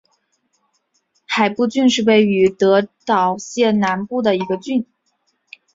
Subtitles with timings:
[1.27, 4.87] 海部郡是位于德岛县南部的一郡。